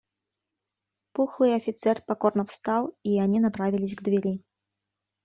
Пухлый 1.13 1.55
офицер 1.55 1.97
покорно 2.07 2.43
встал, 2.47 2.95
и 3.03 3.19
они 3.19 3.39
направились 3.39 3.93
к 3.95 4.01
двери. 4.01 4.41